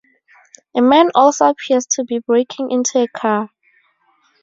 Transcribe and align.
A 0.75 0.81
man 0.81 1.11
also 1.13 1.47
appears 1.47 1.85
to 1.85 2.03
be 2.03 2.17
breaking 2.17 2.71
into 2.71 2.97
a 3.03 3.07
car. 3.07 3.51